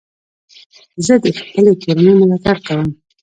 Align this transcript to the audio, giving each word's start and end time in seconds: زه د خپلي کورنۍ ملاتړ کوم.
زه 1.05 1.13
د 1.23 1.25
خپلي 1.39 1.73
کورنۍ 1.83 2.13
ملاتړ 2.21 2.57
کوم. 2.67 2.87